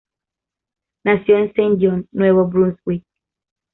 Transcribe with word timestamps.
Nació 1.03 1.37
en 1.37 1.53
Saint 1.53 1.77
John, 1.79 2.07
Nuevo 2.11 2.47
Brunswick. 2.47 3.03